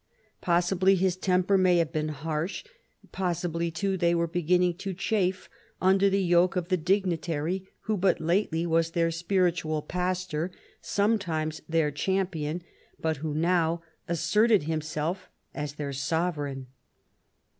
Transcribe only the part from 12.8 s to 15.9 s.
but who now asserted himself as